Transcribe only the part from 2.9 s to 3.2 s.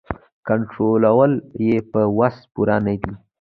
دي.